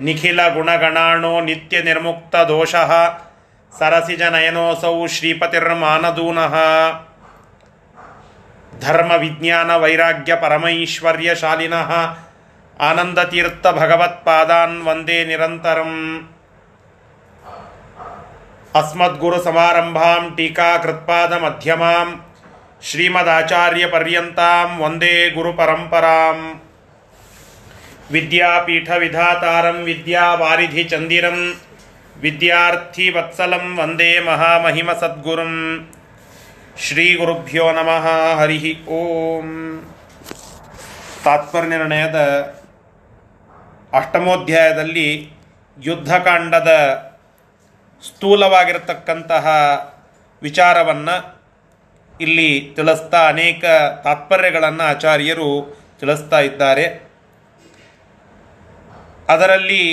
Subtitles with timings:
[0.00, 2.90] ನಿಖಿಲ ಗುಣಗಣಾಣೋ ನಿತ್ಯ ನಿರ್ಮುಕ್ತ ದೋಷಃ
[3.78, 6.54] ಸರಸಿಜ ನಯನೋಸೌ ಶ್ರೀಪತಿರ್ಮಾನದೂನಃ
[8.80, 11.90] ಧರ್ಮ ವಿಜ್ಞಾನ ವೈರಾಗ್ಯ ಪರಮೈಶ್ವರ್ಯ ಶಾಲಿನಃ.
[12.80, 15.92] ಆನಂದತೀರ್ಥ ಭಗವತ್ಪಾದಾನ್ ವಂದೇ ನಿರಂತರಂ.
[18.74, 22.26] ಅಸ್ಮದ್ಗುರು ಸಮಾರಂಭಾಂ ಟೀಕಾಕೃತ್ಪಾದ ಮಧ್ಯಮಾಂ.
[22.82, 26.62] ಶ್ರೀಮದಾಚಾರ್ಯ ಪರ್ಯಂತಾಂ ವಂದೇ ಗುರು ಪರಂಪರಾಂ.
[28.11, 31.37] विद्यापीठविधातारं विद्यावारिधिचन्दिरं
[32.23, 35.53] विद्यार्थिवत्सलं वन्दे महामहिमसद्गुरुं
[36.77, 38.55] ಶ್ರೀಗುರುಭ್ಯೋ ನಮಃ ಹರಿ
[38.91, 39.49] ಓಂ
[41.23, 42.19] ತಾತ್ಪರ್ಯನಿರ್ಣಯದ
[43.93, 45.05] ಅಷ್ಟಮೋಧ್ಯಾಯದಲ್ಲಿ
[45.77, 46.71] ಯುದ್ಧಕಾಂಡದ
[48.03, 49.45] ಸ್ಥೂಲವಾಗಿರತಕ್ಕಂತಹ
[50.41, 51.15] ವಿಚಾರವನ್ನು
[52.19, 53.63] ಇಲ್ಲಿ ತಿಳಿಸ್ತಾ ಅನೇಕ
[54.03, 55.49] ತಾತ್ಪರ್ಯಗಳನ್ನು ಆಚಾರ್ಯರು
[55.99, 56.85] ತಿಳಿಸ್ತಾ ಇದ್ದಾರೆ
[59.28, 59.84] ಅದರಲ್ಲಿ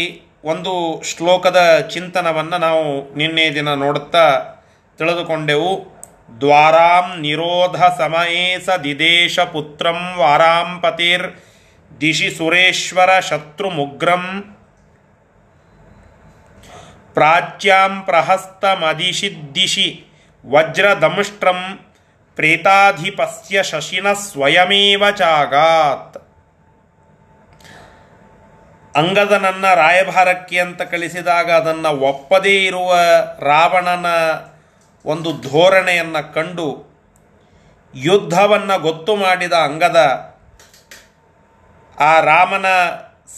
[0.43, 1.59] ಒಂದು ಶ್ಲೋಕದ
[1.91, 4.25] ಚಿಂತನವನ್ನು ನಾವು ನಿನ್ನೆ ದಿನ ನೋಡುತ್ತಾ
[4.97, 5.71] ತಿಳಿದುಕೊಂಡೆವು.
[6.39, 11.27] ದ್ವಾರಾಂ ನಿರೋಧ ಸಮಯೇ ಸ ದಿದೇಶ ಪುತ್ರಂ ವಾರಾಂ ಪತಿರ್
[12.01, 14.23] ದಿಶಿ ಸುರೇಶ್ವರ ಶತ್ರುಮುಗ್ರಂ
[17.13, 19.87] ಪ್ರಾಚ್ಯಾಂ ಪ್ರಹಸ್ತಮದಿಶಿದ್ದಿಶಿ
[20.45, 21.59] ವಜ್ರದಂಷ್ಟ್ರಂ
[22.35, 26.17] ಪ್ರೇತಾಧಿಪಸ್ಯ ಶಶಿನ ಸ್ವಯಮೇವ ಚಾಗಾತ್.
[28.95, 32.93] ಅಂಗದನನ್ನ ರಾಯಭಾರಕ್ಕೆ ಅಂತ ಕಳಿಸಿದಾಗ ಅದನ್ನು ಒಪ್ಪದೇ ಇರುವ
[33.39, 34.05] ರಾವಣನ
[35.05, 36.67] ಒಂದು ಧೋರಣೆಯನ್ನು ಕಂಡು
[37.95, 39.99] ಯುದ್ಧವನ್ನು ಗೊತ್ತು ಮಾಡಿದ ಅಂಗದ
[41.99, 42.65] ಆ ರಾಮನ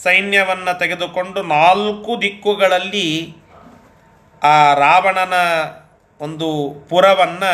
[0.02, 3.34] ಸೈನ್ಯವನ್ನು ತೆಗೆದುಕೊಂಡು ನಾಲ್ಕು ದಿಕ್ಕುಗಳಲ್ಲಿ
[4.42, 5.36] ಆ ರಾವಣನ
[6.20, 6.48] ಒಂದು
[6.88, 7.52] ಪುರವನ್ನು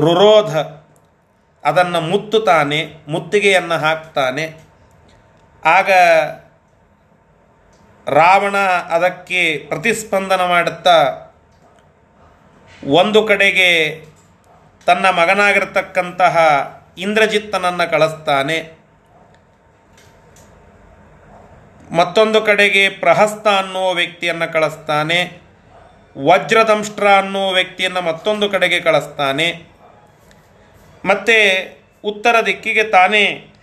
[0.00, 0.56] ರುರೋಧ
[1.64, 4.63] ಅದನ್ನು ಮುತ್ತುತ್ತಾನೆ, ಮುತ್ತಿಗೆಯನ್ನು ಹಾಕ್ತಾನೆ.
[5.64, 5.90] ಆಗ
[8.08, 11.20] ರಾವಣ ಅದಕ್ಕೆ ಪ್ರತಿಸ್ಪಂದನ ಮಾಡುತ್ತಾ
[12.86, 14.04] ಒಂದು ಕಡೆಗೆ
[14.86, 16.36] ತನ್ನ ಮಗನಾಗಿರ್ತಕ್ಕಂತಹ
[16.98, 18.78] ಇಂದ್ರಜಿತ್ತನನ್ನು ಕಳಿಸ್ತಾನೆ.
[21.90, 25.40] ಮತ್ತೊಂದು ಕಡೆಗೆ ಪ್ರಹಸ್ತ ಅನ್ನುವ ವ್ಯಕ್ತಿಯನ್ನು ಕಳಿಸ್ತಾನೆ.
[26.18, 29.62] ವಜ್ರದಂಷ್ಟ್ರ ಅನ್ನುವ ವ್ಯಕ್ತಿಯನ್ನು ಮತ್ತೊಂದು ಕಡೆಗೆ ಕಳಿಸ್ತಾನೆ.
[31.04, 31.36] ಮತ್ತು
[32.04, 33.53] ಉತ್ತರ ದಿಕ್ಕಿಗೆ ತಾನೇ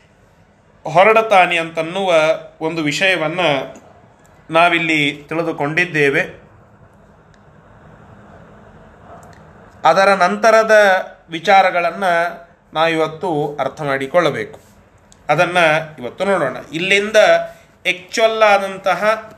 [0.83, 2.13] ಹೊರಡುತ್ತಾನೆ ಅಂತನ್ನುವ
[2.61, 3.75] ಒಂದು ವಿಷಯವನ್ನು
[4.53, 6.21] ನಾವಿಲ್ಲಿ ತಿಳಿದುಕೊಂಡಿದ್ದೇವೆ.
[9.85, 10.71] ಅದರ ನಂತರದ
[11.29, 14.59] ವಿಚಾರಗಳನ್ನು ನಾವಿವತ್ತು ಅರ್ಥ ಮಾಡಿಕೊಳ್ಳಬೇಕು.
[15.29, 16.57] ಅದನ್ನು ಇವತ್ತು ನೋಡೋಣ.
[16.73, 17.15] ಇಲ್ಲಿಂದ
[17.85, 19.31] ಎಕ್ಚುಲ್ ಆದಂತಹ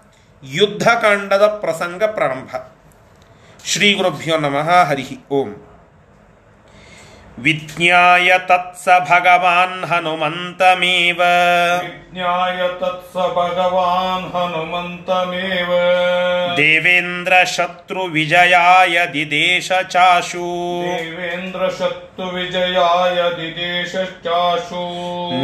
[0.44, 2.56] ಯುದ್ಧಕಾಂಡದ ಪ್ರಸಂಗ ಪ್ರಾರಂಭ.
[3.66, 5.73] ಶ್ರೀ ಗುರುಭ್ಯೋ ನಮಃ ಹರಿ ಓಂ.
[7.42, 11.22] विज्ञाय तत्स भगवान् हनुमन्तमेव
[11.84, 15.72] विज्ञाय तत्स भगवान् हनुमन्तमेव
[16.58, 20.50] देवेन्द्रशत्रुविजयाय दिदेश चाशु
[20.86, 23.94] देवेन्द्रशत्रुविजयाय दिदेश
[24.26, 24.84] चाशु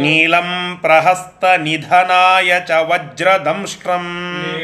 [0.00, 0.50] नीलं
[0.82, 4.12] प्रहस्तनिधनाय च वज्रदंष्ट्रम्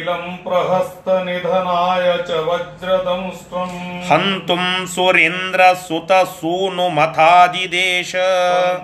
[0.05, 3.77] नीलं प्रहस्तनिधनाय च वज्रदंष्ट्रम्
[4.09, 4.63] ಹಂತುಂ
[4.93, 8.11] ಸುರೇಂದ್ರ ಸುತ ಸೂನು ಮಥಾದಿದೇಶ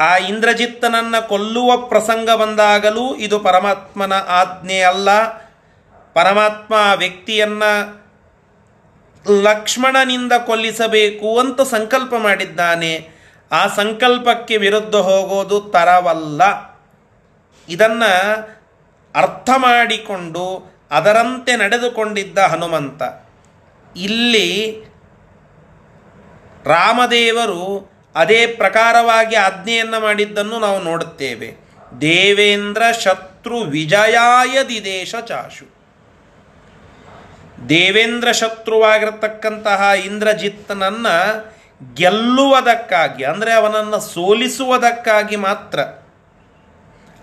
[0.00, 5.08] ಆ ಇಂದ್ರಜಿತ್ತನನ್ನು ಕೊಲ್ಲುವ ಪ್ರಸಂಗ ಬಂದಾಗಲೂ ಇದು ಪರಮಾತ್ಮನ ಆಜ್ಞೆ ಅಲ್ಲ.
[6.14, 8.02] ಪರಮಾತ್ಮ ವ್ಯಕ್ತಿಯನ್ನು
[9.42, 13.08] ಲಕ್ಷ್ಮಣನಿಂದ ಕೊಲ್ಲಿಸಬೇಕು ಅಂತ ಸಂಕಲ್ಪ ಮಾಡಿದ್ದಾನೆ,
[13.52, 16.42] ಆ ಸಂಕಲ್ಪಕ್ಕೆ ವಿರುದ್ಧ ಹೋಗೋದು ತರವಲ್ಲ.
[17.68, 18.32] ಇದನ್ನು
[19.14, 23.02] ಅರ್ಥ ಮಾಡಿಕೊಂಡು ಅದರಂತೆ ನಡೆದುಕೊಂಡಿದ್ದ ಹನುಮಂತ.
[23.96, 24.80] ಇಲ್ಲಿ
[26.64, 31.56] ರಾಮದೇವರು ಅದೇ ಪ್ರಕಾರವಾಗಿ ಆಜ್ಞೆಯನ್ನು ಮಾಡಿದ್ದನ್ನು ನಾವು ನೋಡುತ್ತೇವೆ.
[32.00, 35.81] ದೇವೇಂದ್ರ ಶತ್ರು ವಿಜಯಾಯ ದಿದೇಶ ಚಾಶು.
[37.68, 41.14] ದೇವೇಂದ್ರ ಶತ್ರುವಾಗಿರತಕ್ಕಂತಹ ಇಂದ್ರಜಿತ್ತನನ್ನು
[41.94, 45.80] ಗೆಲ್ಲುವುದಕ್ಕಾಗಿ, ಅಂದರೆ ಅವನನ್ನು ಸೋಲಿಸುವುದಕ್ಕಾಗಿ ಮಾತ್ರ,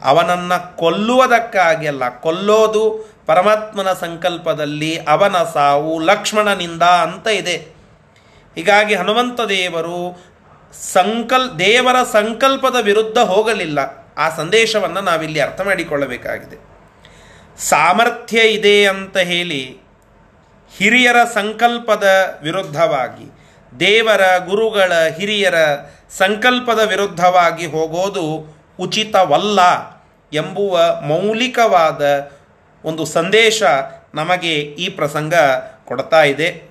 [0.01, 7.57] ಅವನನ್ನು ಕೊಲ್ಲುವುದಕ್ಕಾಗಿ ಅಲ್ಲ, ಕೊಲ್ಲೋದು ಪರಮಾತ್ಮನ ಸಂಕಲ್ಪದಲ್ಲಿ ಅವನ ಸಾವು ಲಕ್ಷ್ಮಣನಿಂದ ಅಂತ ಇದೆ.
[8.55, 10.29] ಹೀಗಾಗಿ ಹನುಮಂತ ದೇವರು
[10.93, 13.79] ಸಂಕಲ್, ದೇವರ ಸಂಕಲ್ಪದ ವಿರುದ್ಧ ಹೋಗಲಿಲ್ಲ.
[14.17, 16.57] ಆ ಸಂದೇಶವನ್ನು ನಾವಿಲ್ಲಿ ಅರ್ಥ ಮಾಡಿಕೊಳ್ಳಬೇಕಾಗಿದೆ.
[17.57, 19.88] ಸಾಮರ್ಥ್ಯ ಇದೆ ಅಂತ ಹೇಳಿ
[20.77, 22.07] ಹಿರಿಯರ ಸಂಕಲ್ಪದ
[22.43, 23.31] ವಿರುದ್ಧವಾಗಿ,
[23.79, 25.55] ದೇವರ ಗುರುಗಳ ಹಿರಿಯರ
[26.09, 29.59] ಸಂಕಲ್ಪದ ವಿರುದ್ಧವಾಗಿ ಹೋಗೋದು ಉಚಿತವಲ್ಲ
[30.33, 32.31] ಎಂಬುವ ಮೌಲಿಕವಾದ
[32.85, 33.63] ಒಂದು ಸಂದೇಶ
[34.15, 35.33] ನಮಗೆ ಈ ಪ್ರಸಂಗ
[35.85, 36.69] ಕೊಡ್ತಾ ಇದೆ.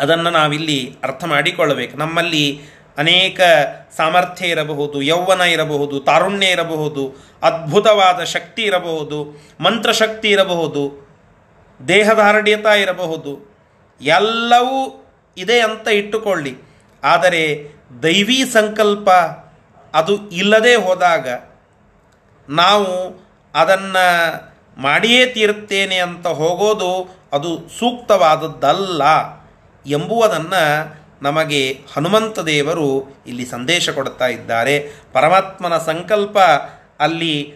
[0.00, 1.98] ಅದನ್ನು ನಾವಿಲ್ಲಿ ಅರ್ಥ ಮಾಡಿಕೊಳ್ಳಬೇಕು.
[1.98, 2.60] ನಮ್ಮಲ್ಲಿ
[2.98, 3.40] ಅನೇಕ
[3.96, 11.05] ಸಾಮರ್ಥ್ಯ ಇರಬಹುದು, ಯೌವನ ಇರಬಹುದು, ತಾರುಣ್ಯ ಇರಬಹುದು, ಅದ್ಭುತವಾದ ಶಕ್ತಿ ಇರಬಹುದು, ಮಂತ್ರಶಕ್ತಿ ಇರಬಹುದು.
[11.88, 13.56] ದೇಹದಾರ್ಢ್ಯತ ಇರಬಹುದು.
[14.00, 15.06] ಎಲ್ಲವೂ
[15.36, 16.58] ಇದೆ ಅಂತ ಇಟ್ಟುಕೊಳ್ಳಿ.
[17.04, 17.68] ಆದರೆ
[18.02, 19.10] ದೈವಿ ಸಂಕಲ್ಪ
[19.94, 21.28] ಅದು ಇಲ್ಲದೆ ಹೋದಾಗ
[22.48, 23.20] ನಾವು
[23.54, 24.34] ಅದನ್ನು
[24.76, 29.02] ಮಾಡಿಯೇ ತೀರುತ್ತೇನೆ ಅಂತ ಹೋಗೋದು ಅದು ಸೂಕ್ತವಾದದ್ದಲ್ಲ
[29.86, 34.88] ಎಂಬುವುದನ್ನು ನಮಗೆ ಹನುಮಂತ ದೇವರು ಇಲ್ಲಿ ಸಂದೇಶ ಕೊಡ್ತಾ ಇದ್ದಾರೆ.
[35.12, 36.38] ಪರಮಾತ್ಮನ ಸಂಕಲ್ಪ
[37.00, 37.54] ಅಲ್ಲಿ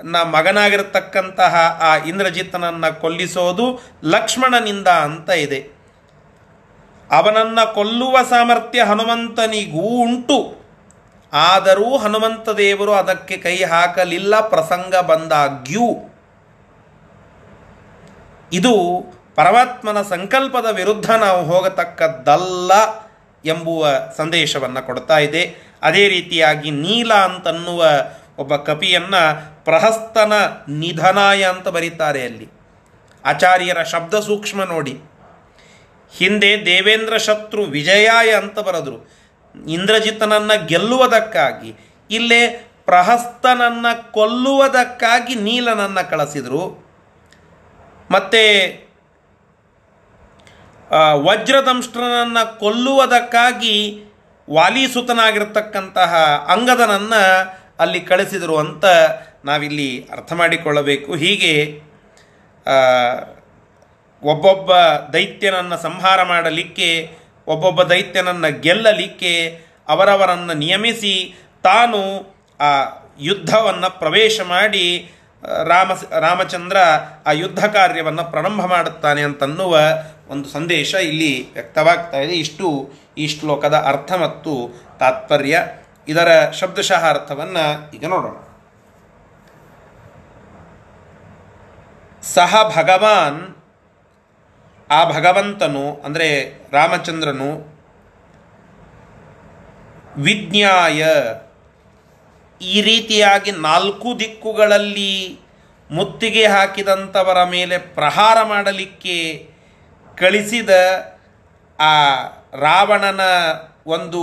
[0.00, 5.70] ರಾವಣನ ಮಗನಾಗಿರತಕ್ಕಂತಹ ಆ ಇಂದ್ರಜಿತ್ತನನ್ನು ಕೊಲ್ಲಿಸೋದು ಲಕ್ಷ್ಮಣನಿಂದ ಅಂತ ಇದೆ.
[7.10, 10.66] ಅವನನ್ನು ಕೊಲ್ಲುವ ಸಾಮರ್ಥ್ಯ ಹನುಮಂತನಿಗೂ ಉಂಟು.
[11.32, 16.12] ಆದರೂ ಹನುಮಂತ ದೇವರು ಅದಕ್ಕೆ ಕೈ ಹಾಕಲಿಲ್ಲ, ಪ್ರಸಂಗ ಬಂದಾಗ್ಯೂ.
[18.52, 18.74] ಇದು
[19.36, 22.72] ಪರಮಾತ್ಮನ ಸಂಕಲ್ಪದ ವಿರುದ್ಧ ನಾವು ಹೋಗತಕ್ಕದ್ದಲ್ಲ
[23.44, 25.56] ಎಂಬುವ ಸಂದೇಶವನ್ನು ಕೊಡ್ತಾ ಇದೆ.
[25.82, 27.86] ಅದೇ ರೀತಿಯಾಗಿ ನೀಲ ಅಂತನ್ನುವ
[28.38, 29.16] ಒಬ್ಬ ಕಪಿಯನ್ನ
[29.64, 30.32] ಪ್ರಹಸ್ತನ
[30.68, 32.48] ನಿಧನಾಯ ಅಂತ ಬರೀತಾರೆ ಅಲ್ಲಿ.
[33.24, 35.00] ಆಚಾರ್ಯರ ಶಬ್ದ ಸೂಕ್ಷ್ಮ ನೋಡಿ.
[36.18, 39.10] ಹಿಂದೆ ದೇವೇಂದ್ರ ಶತ್ರು ವಿಜಯಾಯ ಅಂತ ಬರೆದ್ರು.
[39.68, 41.74] ಇಂದ್ರಜಿತನನ್ನು ಗೆಲ್ಲುವುದಕ್ಕಾಗಿ.
[42.10, 46.86] ಇಲ್ಲೇ ಪ್ರಹಸ್ತನನ್ನು ಕೊಲ್ಲುವುದಕ್ಕಾಗಿ ನೀಲನನ್ನು ಕಳಿಸಿದರು.
[48.10, 48.86] ಮತ್ತು
[51.12, 54.04] ವಜ್ರದಂಷ್ಟ್ರನನ್ನು ಕೊಲ್ಲುವುದಕ್ಕಾಗಿ
[54.50, 56.14] ವಾಲೀಸುತನಾಗಿರ್ತಕ್ಕಂತಹ
[56.48, 58.84] ಅಂಗದನನ್ನು ಅಲ್ಲಿ ಕಳಿಸಿದರು ಅಂತ
[59.44, 61.14] ನಾವಿಲ್ಲಿ ಅರ್ಥ ಮಾಡಿಕೊಳ್ಳಬೇಕು.
[61.14, 61.82] ಹೀಗೆ
[64.22, 64.74] ಒಬ್ಬೊಬ್ಬ
[65.12, 67.10] ದೈತ್ಯನನ್ನು ಸಂಹಾರ ಮಾಡಲಿಕ್ಕೆ,
[67.46, 72.00] ಒಬ್ಬೊಬ್ಬ ದೈತ್ಯನನ್ನು ಗೆಲ್ಲಲಿಕ್ಕೆ, ಅವರವರನ್ನು ನಿಯಮಿಸಿ ತಾನು
[72.60, 72.70] ಆ
[73.20, 75.10] ಯುದ್ಧವನ್ನು ಪ್ರವೇಶ ಮಾಡಿ,
[75.64, 76.76] ರಾಮ, ರಾಮಚಂದ್ರ
[77.26, 79.80] ಆ ಯುದ್ಧ ಕಾರ್ಯವನ್ನು ಪ್ರಾರಂಭ ಮಾಡುತ್ತಾನೆ ಅಂತನ್ನುವ
[80.28, 82.32] ಒಂದು ಸಂದೇಶ ಇಲ್ಲಿ ವ್ಯಕ್ತವಾಗ್ತಾ ಇದೆ.
[82.32, 85.58] ಇಷ್ಟು ಈ ಶ್ಲೋಕದ ಅರ್ಥ ಮತ್ತು ತಾತ್ಪರ್ಯ.
[86.08, 87.64] ಇದರ ಶಬ್ದಶಃ ಅರ್ಥವನ್ನು
[87.96, 88.36] ಈಗ ನೋಡೋಣ.
[92.34, 93.40] ಸಹ ಭಗವಾನ್,
[94.90, 96.28] ಆ ಭಗವಂತನು, ಅಂದರೆ
[96.72, 97.50] ರಾಮಚಂದ್ರನು,
[100.22, 101.02] ವಿಜ್ಞಾಯ,
[102.60, 105.12] ಈ ರೀತಿಯಾಗಿ ನಾಲ್ಕು ದಿಕ್ಕುಗಳಲ್ಲಿ
[105.90, 109.16] ಮುತ್ತಿಗೆ ಹಾಕಿದಂಥವರ ಮೇಲೆ ಪ್ರಹಾರ ಮಾಡಲಿಕ್ಕೆ
[110.18, 110.70] ಕಳಿಸಿದ
[111.78, 111.92] ಆ
[112.60, 113.22] ರಾವಣನ
[113.86, 114.22] ಒಂದು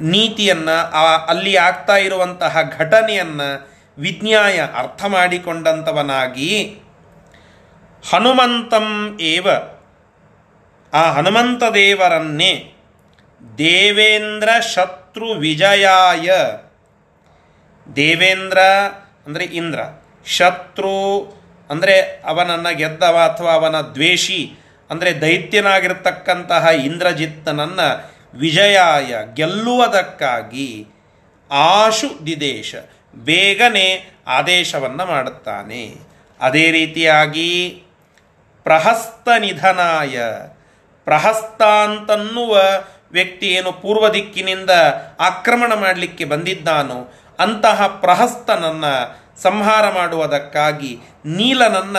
[0.00, 6.80] ನೀತಿಯನ್ನು, ಆ, ಅಲ್ಲಿ ಆಗ್ತಾ ಇರುವಂತಹ ಘಟನೆಯನ್ನು ವಿಜ್ಞಾಯ ಅರ್ಥ ಮಾಡಿಕೊಂಡಂಥವನಾಗಿ
[8.10, 9.48] ಹನುಮಂತಂ ಏವ.
[10.92, 12.74] ಆ ಹನುಮಂತ ದೇವರನ್ನೇ
[13.58, 16.30] ದೇವೇಂದ್ರ ಶತ್ರು ವಿಜಯಾಯ.
[17.96, 18.58] ದೇವೇಂದ್ರ
[19.26, 19.80] ಅಂದರೆ ಇಂದ್ರ,
[20.26, 21.36] ಶತ್ರು
[21.70, 24.54] ಅಂದರೆ ಅವನನ್ನು ಗೆದ್ದವ ಅಥವಾ ಅವನ ದ್ವೇಷಿ
[24.90, 30.86] ಅಂದರೆ ದೈತ್ಯನಾಗಿರ್ತಕ್ಕಂತಹ ಇಂದ್ರಜಿತ್ತನನ್ನು ವಿಜಯಾಯ ಗೆಲ್ಲುವುದಕ್ಕಾಗಿ
[31.50, 32.74] ಆಶು ದಿದೇಶ
[33.14, 35.94] ಬೇಗನೆ ಆದೇಶವನ್ನು ಮಾಡುತ್ತಾನೆ.
[36.40, 37.82] ಅದೇ ರೀತಿಯಾಗಿ
[38.62, 40.22] ಪ್ರಹಸ್ತ ನಿಧನಾಯ
[41.04, 42.60] ಪ್ರಹಸ್ತ ಅಂತನ್ನುವ
[43.10, 44.70] ವ್ಯಕ್ತಿ ಏನು ಪೂರ್ವ ದಿಕ್ಕಿನಿಂದ
[45.20, 51.96] ಆಕ್ರಮಣ ಮಾಡಲಿಕ್ಕೆ ಬಂದಿದ್ದಾನೋ ಅಂತಹ ಪ್ರಹಸ್ತನನ್ನು ಸಂಹಾರ ಮಾಡುವುದಕ್ಕಾಗಿ ನೀಲನನ್ನ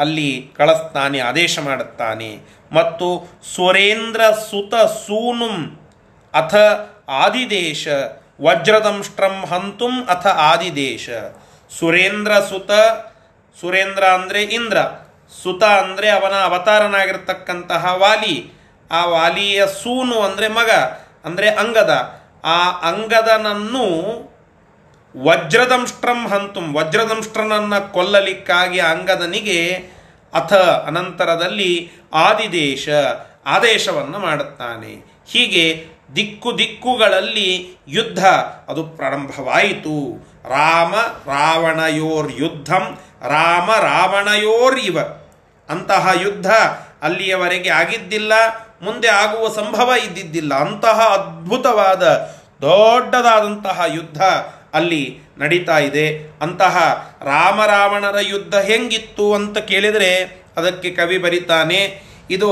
[0.00, 2.30] ಅಲ್ಲಿ ಕಳಿಸ್ತಾನೆ, ಆದೇಶ ಮಾಡುತ್ತಾನೆ.
[2.72, 3.08] ಮತ್ತು
[3.54, 5.56] ಸುರೇಂದ್ರ ಸುತ ಸೂನುಂ
[6.34, 6.54] ಅಥ
[7.24, 7.88] ಆದಿದೇಶ,
[8.40, 11.08] ವಜ್ರದಂಷ್ಟ್ರಂ ಹಂತುಂ ಅಥ ಆದಿದೇಶ.
[11.70, 12.70] ಸುರೇಂದ್ರ ಸುತ,
[13.58, 14.78] ಸುರೇಂದ್ರ ಅಂದರೆ ಇಂದ್ರ,
[15.32, 18.36] ಸುತ ಅಂದರೆ ಅವನ ಅವತಾರನಾಗಿರ್ತಕ್ಕಂತಹ ವಾಲಿ.
[18.90, 20.70] ಆ ವಾಲಿಯ ಸೂನು ಅಂದರೆ ಮಗ,
[21.24, 21.92] ಅಂದರೆ ಅಂಗದ.
[22.50, 23.86] ಆ ಅಂಗದನನ್ನು
[25.16, 26.76] ವಜ್ರದಂಷ್ಟ್ರಂ ಹಂತುಂ.
[26.76, 29.74] ವಜ್ರದಂಷ್ಟ್ರನನ್ನು ಕೊಲ್ಲಲಿಕ್ಕಾಗಿ ಅಂಗದನಿಗೆ
[30.34, 32.88] ಅಥ ಅನಂತರದಲ್ಲಿ ಆದಿದೇಶ
[33.46, 35.22] ಆದೇಶವನ್ನು ಮಾಡುತ್ತಾನೆ.
[35.26, 35.86] ಹೀಗೆ
[36.16, 38.26] ದಿಕ್ಕು ದಿಕ್ಕುಗಳಲ್ಲಿ ಯುದ್ಧ,
[38.68, 40.26] ಅದು ಪ್ರಾರಂಭವಾಯಿತು.
[40.48, 40.94] ರಾಮ
[41.30, 44.98] ರಾವಣಯೋರ್ ಯುದ್ಧಂ, ರಾಮ ರಾವಣಯೋರ್ ಇವ.
[45.68, 46.50] ಅಂತಹ ಯುದ್ಧ
[47.02, 48.32] ಅಲ್ಲಿಯವರೆಗೆ ಆಗಿದ್ದಿಲ್ಲ,
[48.82, 50.54] ಮುಂದೆ ಆಗುವ ಸಂಭವ ಇದ್ದಿದ್ದಿಲ್ಲ.
[50.54, 52.02] ಅಂತಹ ಅದ್ಭುತವಾದ,
[52.62, 54.22] ದೊಡ್ಡದಾದಂತಹ ಯುದ್ಧ
[54.74, 55.02] ಅಲ್ಲಿ
[55.38, 56.06] ನಡೀತಾ ಇದೆ.
[56.42, 56.76] ಅಂತಹ
[57.24, 60.12] ರಾಮರಾವಣರ ಯುದ್ಧ ಹೆಂಗಿತ್ತು ಅಂತ ಕೇಳಿದರೆ
[60.56, 61.80] ಅದಕ್ಕೆ ಕವಿ ಬರಿತಾನೆ,
[62.30, 62.50] ಇದು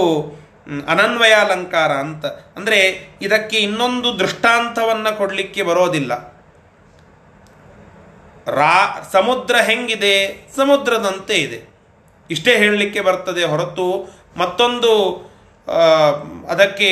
[0.88, 2.26] ಅನನ್ವಯ ಅಲಂಕಾರ ಅಂತ.
[2.56, 2.80] ಅಂದರೆ
[3.22, 6.12] ಇದಕ್ಕೆ ಇನ್ನೊಂದು ದೃಷ್ಟಾಂತವನ್ನು ಕೊಡಲಿಕ್ಕೆ ಬರೋದಿಲ್ಲ.
[8.50, 8.76] ರಾ,
[9.12, 10.14] ಸಮುದ್ರ ಹೆಂಗಿದೆ?
[10.56, 11.58] ಸಮುದ್ರದಂತೆ ಇದೆ.
[12.30, 13.88] ಇಷ್ಟೇ ಹೇಳಲಿಕ್ಕೆ ಬರ್ತದೆ ಹೊರತು
[14.36, 14.92] ಮತ್ತೊಂದು
[16.48, 16.90] ಅದಕ್ಕೆ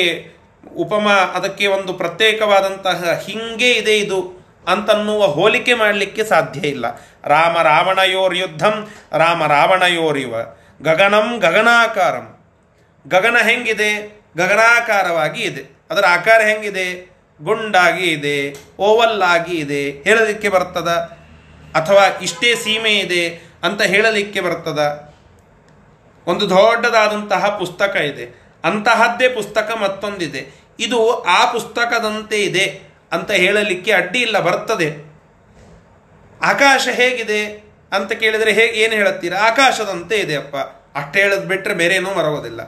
[0.77, 4.19] ಉಪಮ, ಅದಕ್ಕೆ ಒಂದು ಪ್ರತ್ಯೇಕವಾದಂತಹ ಹಿಂಗೆ ಇದೆ ಇದು.
[4.67, 6.85] ಅಂತನ್ನುವ ಹೋಲಿಕೆ ಮಾಡಲಿಕ್ಕೆ ಸಾಧ್ಯ ಇಲ್ಲ.
[7.23, 10.35] ರಾಮ ರಾವಣಯೋರ್ ಯುದ್ಧಂ, ರಾಮ ರಾವಣಯೋರಿವ
[10.81, 12.37] ಗಗನಂ ಗಗನಾಕಾರಂ.
[13.07, 14.21] ಗಗನ ಹೆಂಗಿದೆ?
[14.37, 15.77] ಗಗನಾಕಾರವಾಗಿ ಇದೆ.
[15.89, 17.17] ಅದರ ಆಕಾರ ಹೆಂಗಿದೆ?
[17.41, 18.55] ಗುಂಡಾಗಿ ಇದೆ.
[18.79, 19.91] ಓವಲ್ ಆಗಿ ಇದೆ.
[19.91, 20.87] ಹೇಳಲಿಕ್ಕೆ ಬರ್ತದ?
[21.75, 25.13] ಅಥವಾ ಇಷ್ಟೇ ಸೀಮೆ ಇದೆ ಅಂತ ಹೇಳಲಿಕ್ಕೆ ಬರ್ತದ?
[26.27, 28.41] ಒಂದು ದೊಡ್ಡದಾದಂತಹ ಪುಸ್ತಕ ಇದೆ.
[28.63, 30.67] ಅಂತಹದ್ದೇ ಪುಸ್ತಕ ಮತ್ತೊಂದಿದೆ.
[30.79, 32.86] ಇದು ಆ ಪುಸ್ತಕದಂತೆ ಇದೆ.
[33.11, 34.89] ಅಂತ ಹೇಳಲಿಕ್ಕೆ ಅಡ್ಡಿ ಇಲ್ಲ, ಬರ್ತದೆ.
[36.41, 37.41] ಆಕಾಶ ಹೇಗಿದೆ
[37.91, 39.37] ಅಂತ ಕೇಳಿದರೆ ಹೇಗೆ, ಏನು ಹೇಳುತ್ತೀರಾ?
[39.49, 40.55] ಆಕಾಶದಂತೆ ಇದೆ ಅಪ್ಪ.
[40.99, 42.61] ಅಷ್ಟು ಹೇಳೋದು ಬಿಟ್ಟರೆ ಬೇರೇನೂ ಏನೂ ಬರೋದಿಲ್ಲ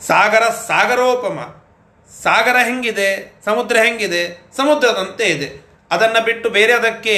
[0.00, 1.38] ಸಾಗರ ಸಾಗರೋಪಮ.
[2.22, 3.08] ಸಾಗರ ಹೆಂಗಿದೆ?
[3.44, 4.22] ಸಮುದ್ರ ಹೆಂಗಿದೆ?
[4.56, 5.48] ಸಮುದ್ರದಂತೆ ಇದೆ.
[5.90, 7.16] ಅದನ್ನು ಬಿಟ್ಟು ಬೇರೆ ಅದಕ್ಕೆ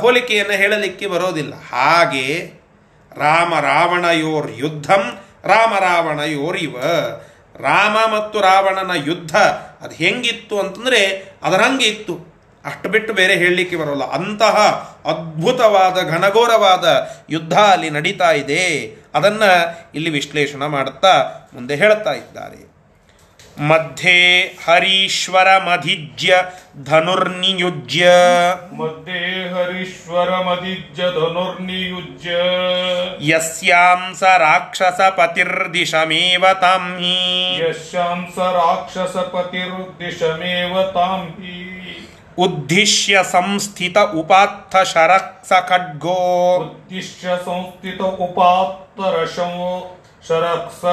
[0.00, 1.54] ಹೋಲಿಕೆಯನ್ನು ಹೇಳಲಿಕ್ಕೆ ಬರೋದಿಲ್ಲ.
[1.72, 2.26] ಹಾಗೆ
[3.12, 5.04] ರಾಮ ರಾವಣಯೋರ್ ಯುದ್ಧಂ,
[5.44, 6.76] ರಾಮ ರಾವಣಯೋರ್ ಇವ
[7.60, 9.34] ರಾಮ ಮತ್ತು ರಾವಣನ ಯುದ್ಧ
[9.82, 12.32] ಅದು ಹೆಂಗಿತ್ತು ಅಂತಂದರೆ ಅದರ ಹಂಗೆ ಇತ್ತು.
[12.64, 14.10] ಅಷ್ಟು ಬಿಟ್ಟು ಬೇರೆ ಹೇಳಲಿಕ್ಕೆ ಬರೋಲ್ಲ.
[14.10, 14.56] ಅಂತಹ
[15.04, 18.96] ಅದ್ಭುತವಾದ, ಘನಘೋರವಾದ ಯುದ್ಧ ಅಲ್ಲಿ ನಡೀತಾ ಇದೆ.
[19.14, 22.71] ಅದನ್ನು ಇಲ್ಲಿ ವಿಶ್ಲೇಷಣೆ ಮಾಡುತ್ತಾ ಮುಂದೆ ಹೇಳ್ತಾ ಇದ್ದಾರೆ.
[23.56, 24.18] ಮಧ್ಯೆ
[24.64, 26.30] ಹರೀಶ್ವರಮಧಿಜ್ಯ
[26.82, 28.04] ಧನುರ್ನಿಯುಜ್ಯ
[28.78, 29.20] ಮಧ್ಯೆ
[29.54, 32.30] ಹರೀಶ್ವರಮಧಿಜ್ಯ ಧನುರ್ನಿಯುಜ್ಯ
[33.28, 37.16] ಯಸ್ಯಾಂ ಸ ರಾಕ್ಷಸ ಪತಿರ್ದಿಶಮೇವ ತಾಂ ಹಿ
[37.62, 41.56] ಯಸ್ಯಾಂ ಸ ರಾಕ್ಷಸ ಪತಿರ್ದಿಶಮೇವ ತಾಂ ಹಿ
[42.38, 46.20] ಉದ್ದಿಶ್ಯ ಸಂಸ್ಥಿತ ಉಪಾತ್ತ ಶರಕ್ಸ ಖಡ್ಗೋ
[46.60, 49.50] ಉದ್ದಿಶ್ಯ ಸಂಸ್ಥಿತ ಉಪಾತ್ತರಶೋ
[50.28, 50.84] ಶರಕ್ಸ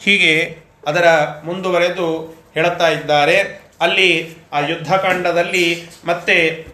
[0.00, 1.06] ಹೀಗೆ ಅದರ
[1.44, 6.66] ಮುಂದುವರೆದು ಹೇಳುತ್ತಾ ಇದ್ದಾರೆ ಅಲ್ಲಿ ಆ ಯುದ್ಧಕಾಂಡದಲ್ಲಿ ಮತ್ತೆ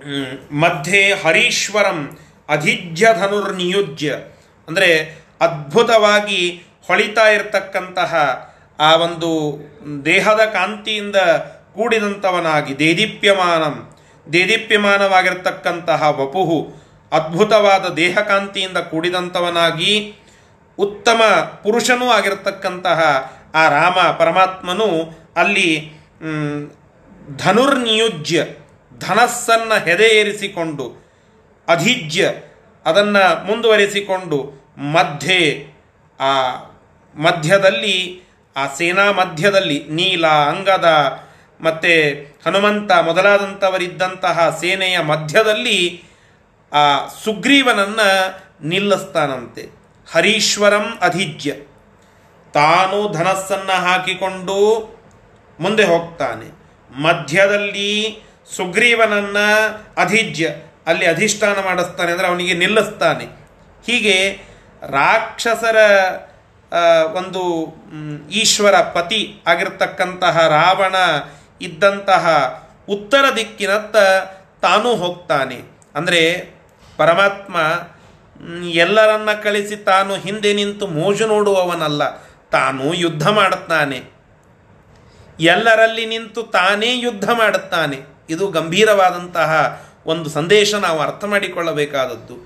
[0.00, 0.26] ಮ್,
[0.56, 4.16] ಮಧ್ಯೆ ಹರೀಶ್ವರಂ ಅಧಿಜ್ಯ ಧನುರ್ನಿಯುಜ್ಯ
[4.68, 8.13] ಅಂದರೆ ಅದ್ಭುತವಾಗಿ ಹೊಳಿತಾ ಇರತಕ್ಕಂತಹ
[8.79, 9.29] ಆ ಒಂದು
[10.05, 11.15] ದೇಹದ ಕಾಂತಿಯಿಂದ
[11.73, 13.95] ಕೂಡಿದಂಥವನಾಗಿ, ದೇದೀಪ್ಯಮಾನಂ,
[14.33, 16.73] ದೇದೀಪ್ಯಮಾನವಾಗಿರ್ತಕ್ಕಂತಹ ವಪುಹು,
[17.11, 20.15] ಅದ್ಭುತವಾದ ದೇಹಕಾಂತಿಯಿಂದ ಕೂಡಿದಂಥವನಾಗಿ,
[20.79, 21.21] ಉತ್ತಮ
[21.63, 22.99] ಪುರುಷನೂ ಆಗಿರತಕ್ಕಂತಹ
[23.53, 24.89] ಆ ರಾಮ ಪರಮಾತ್ಮನು
[25.35, 25.91] ಅಲ್ಲಿ
[27.37, 28.45] ಧನುರ್ನಿಯುಜ್ಯ,
[28.99, 30.85] ಧನಸ್ಸನ್ನು ಹೆದೆಯೇರಿಸಿಕೊಂಡು,
[31.67, 32.29] ಅಧಿಜ್ಯ,
[32.85, 35.67] ಅದನ್ನು ಮುಂದುವರಿಸಿಕೊಂಡು ಮಧ್ಯೆ,
[36.19, 36.55] ಆ
[37.15, 38.23] ಮಧ್ಯದಲ್ಲಿ,
[38.55, 40.85] ಆ ಸೇನಾ ಮಧ್ಯದಲ್ಲಿ, ನೀಲ ಅಂಗದ,
[41.61, 46.03] ಮತ್ತು ಹನುಮಂತ ಮೊದಲಾದಂಥವರಿದ್ದಂತಹ ಸೇನೆಯ ಮಧ್ಯದಲ್ಲಿ,
[46.73, 49.69] ಆ ಸುಗ್ರೀವನನ್ನು ನಿಲ್ಲಿಸ್ತಾನಂತೆ.
[50.11, 51.53] ಹರೀಶ್ವರಂ ಅಧಿಜ್ಯ.
[52.53, 54.89] ತಾನು ಧನಸ್ಸನ್ನು ಹಾಕಿಕೊಂಡು
[55.59, 56.61] ಮುಂದೆ ಹೋಗ್ತಾನೆ.
[57.01, 58.23] ಮಧ್ಯದಲ್ಲಿ
[58.57, 59.37] ಸುಗ್ರೀವನನ್ನ
[59.97, 60.49] ಅಧಿಜ್ಯ.
[60.87, 63.25] ಅಲ್ಲಿ ಅಧಿಷ್ಠಾನ ಮಾಡಿಸ್ತಾನೆ ಅಂದರೆ ಅವನಿಗೆ ನಿಲ್ಲಿಸ್ತಾನೆ.
[63.85, 64.39] ಹೀಗೆ
[64.81, 65.77] ರಾಕ್ಷಸರ
[67.13, 67.41] ಒಂದು
[68.31, 70.95] ಈಶ್ವರ ಪತಿ ಆಗಿರ್ತಕ್ಕಂತಹ ರಾವಣ
[71.61, 72.25] ಇದ್ದಂತಹ
[72.89, 73.95] ಉತ್ತರ ದಿಕ್ಕಿನತ್ತ
[74.61, 75.57] ತಾನೂ ಹೋಗ್ತಾನೆ.
[75.95, 76.21] ಅಂದರೆ
[76.97, 77.55] ಪರಮಾತ್ಮ
[78.73, 82.03] ಎಲ್ಲರನ್ನ ಕಳಿಸಿ ತಾನು ಹಿಂದೆ ನಿಂತು ಮೋಜು ನೋಡುವವನಲ್ಲ,
[82.49, 83.99] ತಾನು ಯುದ್ಧ ಮಾಡುತ್ತಾನೆ.
[85.39, 87.99] ಎಲ್ಲರಲ್ಲಿ ನಿಂತು ತಾನೇ ಯುದ್ಧ ಮಾಡುತ್ತಾನೆ.
[88.29, 89.51] ಇದು ಗಂಭೀರವಾದಂತಹ
[90.05, 92.37] ಒಂದು ಸಂದೇಶ ನಾವು ಅರ್ಥ ಮಾಡಿಕೊಳ್ಳಬೇಕಾದದ್ದು.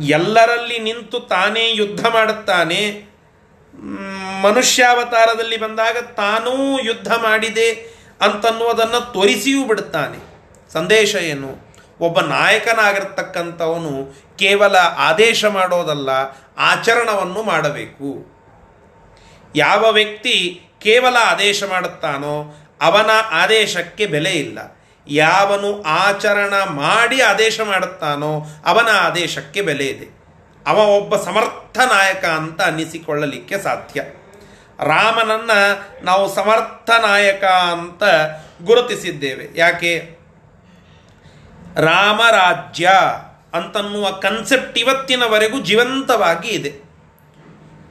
[0.00, 3.12] ಎಲ್ಲರಲ್ಲಿ ನಿಂತು ತಾನೇ ಯುದ್ಧ ಮಾಡುತ್ತಾನೆ,
[4.42, 7.72] ಮನುಷ್ಯಾವತಾರದಲ್ಲಿ ಬಂದಾಗ ತಾನೂ ಯುದ್ಧ ಮಾಡಿದೆ
[8.20, 10.18] ಅಂತನ್ನುವುದನ್ನು ತೋರಿಸಿಯೂ ಬಿಡುತ್ತಾನೆ.
[10.72, 11.72] ಸಂದೇಶ ಏನು?
[12.00, 16.10] ಒಬ್ಬ ನಾಯಕನಾಗಿರ್ತಕ್ಕಂಥವನು ಕೇವಲ ಆದೇಶ ಮಾಡೋದಲ್ಲ,
[16.58, 18.32] ಆಚರಣವನ್ನು ಮಾಡಬೇಕು.
[19.56, 24.58] ಯಾವ ವ್ಯಕ್ತಿ ಕೇವಲ ಆದೇಶ ಮಾಡುತ್ತಾನೋ ಅವನ ಆದೇಶಕ್ಕೆ ಬೆಲೆ ಇಲ್ಲ.
[25.08, 30.22] ಯಾವನು ಆಚರಣ ಮಾಡಿ ಆದೇಶ ಮಾಡುತ್ತಾನೋ ಅವನ ಆದೇಶಕ್ಕೆ ಬೆಲೆ ಇದೆ.
[30.66, 34.02] ಅವ ಒಬ್ಬ ಸಮರ್ಥ ನಾಯಕ ಅಂತ ಅನ್ನಿಸಿಕೊಳ್ಳಲಿಕ್ಕೆ ಸಾಧ್ಯ.
[34.84, 35.50] ರಾಮನನ್ನ
[36.02, 38.02] ನಾವು ಸಮರ್ಥ ನಾಯಕ ಅಂತ
[38.64, 39.48] ಗುರುತಿಸಿದ್ದೇವೆ.
[39.54, 40.16] ಯಾಕೆ?
[41.76, 42.90] ರಾಮರಾಜ್ಯ
[43.54, 46.92] ಅಂತನ್ನುವ ಕನ್ಸೆಪ್ಟ್ ಇವತ್ತಿನವರೆಗೂ ಜೀವಂತವಾಗಿ ಇದೆ.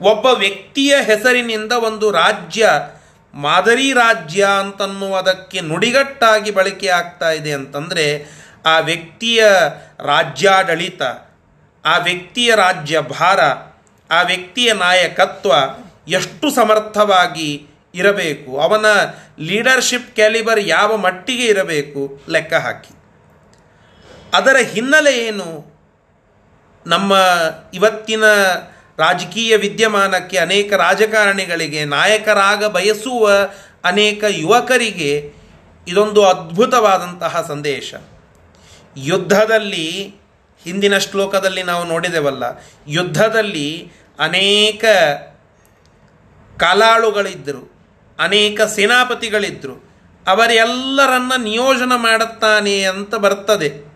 [0.02, 2.70] ಒಬ್ಬ ವ್ಯಕ್ತಿಯ ಹೆಸರಿನಿಂದ ಒಂದು ರಾಜ್ಯ
[3.34, 8.26] ಮಾದರಿ ರಾಜ್ಯ ಅಂತನ್ನುವುದಕ್ಕೆ ನುಡಿಗಟ್ಟಾಗಿ ಬಳಕೆ ಆಗ್ತಾ ಇದೆ ಅಂತಂದರೆ
[8.66, 9.46] ಆ ವ್ಯಕ್ತಿಯ
[10.00, 11.02] ರಾಜ್ಯಾಡಳಿತ,
[11.86, 13.40] ಆ ವ್ಯಕ್ತಿಯ ರಾಜ್ಯ ಭಾರ,
[14.12, 15.52] ಆ ವ್ಯಕ್ತಿಯ ನಾಯಕತ್ವ
[16.08, 18.86] ಎಷ್ಟು ಸಮರ್ಥವಾಗಿ ಇರಬೇಕು, ಅವನ
[19.40, 22.96] ಲೀಡರ್ಶಿಪ್ ಕ್ಯಾಲಿಬರ್ ಯಾವ ಮಟ್ಟಿಗೆ ಇರಬೇಕು ಲೆಕ್ಕ ಹಾಕಿ.
[24.34, 25.72] ಅದರ ಹಿನ್ನೆಲೆ ಏನು?
[26.88, 27.16] ನಮ್ಮ
[27.74, 28.24] ಇವತ್ತಿನ
[29.02, 33.30] ರಾಜಕೀಯ ವಿದ್ಯಮಾನಕ್ಕೆ ಅನೇಕ ರಾಜಕಾರಣಿಗಳಿಗೆ ನಾಯಕರಾಗ ಬಯಸುವ
[33.84, 35.34] ಅನೇಕ ಯುವಕರಿಗೆ
[35.88, 37.94] ಇದೊಂದು ಅದ್ಭುತವಾದಂತಹ ಸಂದೇಶ.
[38.98, 40.16] ಯುದ್ಧದಲ್ಲಿ,
[40.64, 42.44] ಹಿಂದಿನ ಶ್ಲೋಕದಲ್ಲಿ ನಾವು ನೋಡಿದೆವಲ್ಲ,
[42.88, 44.86] ಯುದ್ಧದಲ್ಲಿ ಅನೇಕ
[46.58, 47.64] ಕಲಾಳುಗಳಿದ್ದರು,
[48.20, 49.76] ಅನೇಕ ಸೇನಾಪತಿಗಳಿದ್ದರು,
[50.28, 53.91] ಅವರೆಲ್ಲರನ್ನ ನಿಯೋಜನ ಮಾಡುತ್ತಾನೆ ಅಂತ ಬರ್ತದೆ.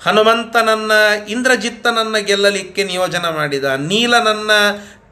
[0.00, 0.92] ಹನುಮಂತನನ್ನ,
[1.28, 4.50] ಇಂದ್ರಜಿತ್ತನನ್ನ ಗೆಲ್ಲಲಿಕ್ಕೆ ನಿಯೋಜನ ಮಾಡಿದ, ನೀಲನನ್ನ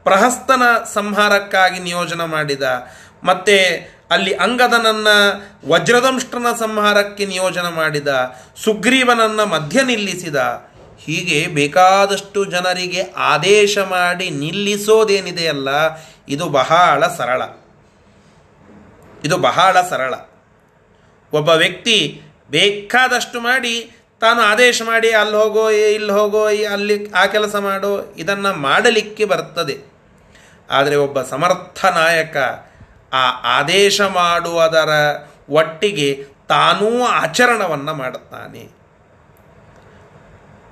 [0.03, 0.61] ಪ್ರಹಸ್ತನ
[0.93, 2.63] ಸಂಹಾರಕ್ಕಾಗಿ ನಿಯೋಜನ ಮಾಡಿದ,
[3.23, 3.57] ಮತ್ತೆ
[4.11, 5.07] ಅಲ್ಲಿ ಅಂಗದನನ್ನ
[5.67, 8.07] ವಜ್ರದಂಷ್ಟನ ಸಂಹಾರಕ್ಕೆ ನಿಯೋಜನ ಮಾಡಿದ,
[8.63, 10.35] ಸುಗ್ರೀವನನ್ನ ಮಧ್ಯ ನಿಲ್ಲಿಸಿದ,
[10.99, 15.69] ಹೀಗೆ ಬೇಕಾದಷ್ಟು ಜನರಿಗೆ ಆದೇಶ ಮಾಡಿ ನಿಲ್ಲಿಸೋದೇನಿದೆಯಲ್ಲ
[16.29, 17.41] ಇದು ಬಹಳ ಸರಳ.
[19.25, 20.13] ಇದು ಬಹಳ ಸರಳ.
[21.33, 28.13] ಒಬ್ಬ ವ್ಯಕ್ತಿ ಬೇಕಾದಷ್ಟು ಮಾಡಿ ತಾನು ಆದೇಶ ಮಾಡಿ ಅಲ್ಲಿ ಹೋಗೋ ಇಲ್ಲಿ ಹೋಗೋ ಅಲ್ಲಿ ಆ ಕೆಲಸ ಮಾಡೋ,
[28.17, 29.77] ಇದನ್ನು ಮಾಡಲಿಕ್ಕೆ ಬರ್ತದೆ.
[30.69, 32.37] ಆದರೆ ಒಬ್ಬ ಸಮರ್ಥ ನಾಯಕ
[33.13, 34.89] ಆ ಆದೇಶ ಮಾಡುವುದರ
[35.49, 38.69] ಒಟ್ಟಿಗೆ ತಾನೂ ಆಚರಣವನ್ನು ಮಾಡುತ್ತಾನೆ.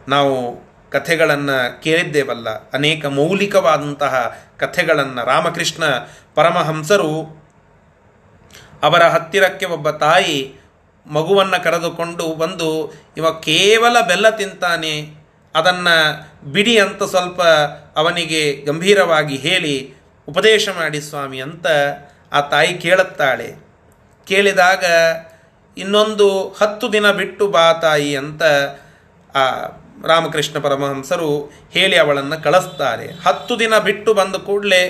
[0.08, 5.84] ನಾವು ಕಥೆಗಳನ್ನು ಕೇಳಿದ್ದೇವಲ್ಲ, ಅನೇಕ ಮೌಲಿಕವಾದಂತಹ ಕಥೆಗಳನ್ನು ರಾಮಕೃಷ್ಣ
[6.36, 7.44] ಪರಮಹಂಸರು
[8.84, 10.63] ಅವರ ಹತ್ತಿರಕ್ಕೆ ಒಬ್ಬ ತಾಯಿ
[11.06, 12.70] ಮಗುವನ್ನು ಕರೆದುಕೊಂಡು ಬಂದು,
[13.18, 14.94] ಇವ ಕೇವಲ ಬೆಲ್ಲ ತಿಂತಾನೆ,
[15.56, 15.96] ಅದನ್ನು
[16.52, 17.42] ಬಿಡಿ ಅಂತ ಸ್ವಲ್ಪ
[17.96, 19.76] ಅವನಿಗೆ ಗಂಭೀರವಾಗಿ ಹೇಳಿ
[20.28, 21.68] ಉಪದೇಶ ಮಾಡಿ ಸ್ವಾಮಿ ಅಂತ
[22.34, 23.50] ಆ ತಾಯಿ ಕೇಳುತ್ತಾಳೆ.
[24.28, 24.84] ಕೇಳಿದಾಗ,
[25.78, 26.28] ಇನ್ನೊಂದು
[26.62, 28.44] ಹತ್ತು ದಿನ ಬಿಟ್ಟು ಬಾ ತಾಯಿ ಅಂತ
[29.36, 29.44] ಆ
[30.08, 31.30] ರಾಮಕೃಷ್ಣ ಪರಮಹಂಸರು
[31.72, 33.08] ಹೇಳಿ ಅವಳನ್ನು ಕಳಿಸ್ತಾರೆ.
[33.26, 34.82] ಹತ್ತು ದಿನ ಬಿಟ್ಟು ಬಂದ ಕೂಡಲೇ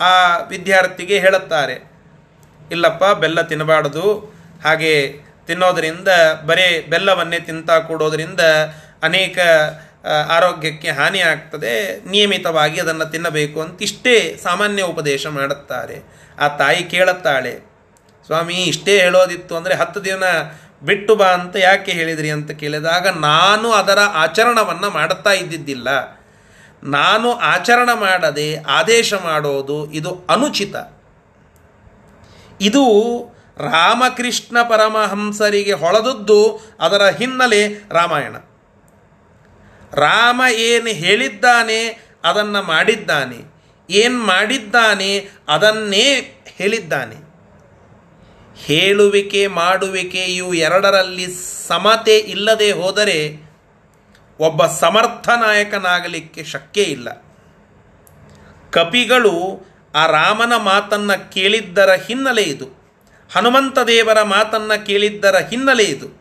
[0.00, 1.76] ಆ ವಿದ್ಯಾರ್ಥಿಗೆ ಹೇಳುತ್ತಾರೆ,
[2.70, 4.04] ಇಲ್ಲಪ್ಪ, ಬೆಲ್ಲ ತಿನ್ನಬಾರ್ದು,
[4.64, 4.94] ಹಾಗೆ
[5.50, 6.08] ತಿನ್ನೋದರಿಂದ,
[6.46, 8.42] ಬರೇ ಬೆಲ್ಲವನ್ನೇ ತಿಂತಾ ಕೂಡೋದ್ರಿಂದ
[9.02, 9.38] ಅನೇಕ
[10.30, 11.74] ಆರೋಗ್ಯಕ್ಕೆ ಹಾನಿ ಆಗ್ತದೆ.
[12.10, 15.96] ನಿಯಮಿತವಾಗಿ ಅದನ್ನು ತಿನ್ನಬೇಕು ಅಂತ ಇಷ್ಟೇ ಸಾಮಾನ್ಯ ಉಪದೇಶ ಮಾಡುತ್ತಾರೆ.
[16.38, 17.52] ಆ ತಾಯಿ ಕೇಳುತ್ತಾಳೆ,
[18.26, 20.24] ಸ್ವಾಮಿ, ಇಷ್ಟೇ ಹೇಳೋದಿತ್ತು ಅಂದರೆ ಹತ್ತು ದಿನ
[20.82, 22.28] ಬಿಟ್ಟು ಬಾ ಅಂತ ಯಾಕೆ ಹೇಳಿದ್ರಿ?
[22.30, 25.88] ಅಂತ ಕೇಳಿದಾಗ, ನಾನು ಅದರ ಆಚರಣವನ್ನು ಮಾಡುತ್ತಾ ಇದ್ದಿದ್ದಿಲ್ಲ.
[26.82, 30.76] ನಾನು ಆಚರಣೆ ಮಾಡದೆ ಆದೇಶ ಮಾಡೋದು ಇದು ಅನುಚಿತ.
[32.60, 32.84] ಇದು
[33.60, 38.36] ರಾಮಕೃಷ್ಣ ಪರಮಹಂಸರಿಗೆ ಹೊಳೆದದ್ದು ಅದರ ಹಿನ್ನೆಲೆ ರಾಮಾಯಣ.
[39.92, 43.36] ರಾಮ ಏನು ಹೇಳಿದ್ದಾನೆ, ಅದನ್ನು ಮಾಡಿದ್ದಾನೆ.
[43.90, 46.14] ಏನು ಮಾಡಿದ್ದಾನೆ, ಅದನ್ನೇ
[46.56, 47.30] ಹೇಳಿದ್ದಾನೆ.
[48.56, 51.26] ಹೇಳುವಿಕೆ ಮಾಡುವಿಕೆಯು ಎರಡರಲ್ಲಿ
[51.68, 53.50] ಸಮತೆ ಇಲ್ಲದೆ ಹೋದರೆ
[54.38, 57.24] ಒಬ್ಬ ಸಮರ್ಥ ನಾಯಕನಾಗಲಿಕ್ಕೆ ಶಕ್ಯ ಇಲ್ಲ.
[58.70, 62.79] ಕಪಿಗಳು ಆ ರಾಮನ ಮಾತನ್ನು ಕೇಳಿದ್ದರ ಹಿನ್ನೆಲೆ ಇದು.
[63.34, 66.20] ಹನುಮಂತ ದೇವರ ಮಾತನ್ನು ಕೇಳಿದ್ದರ ಹಿನ್ನೆಲೆ ಇದು.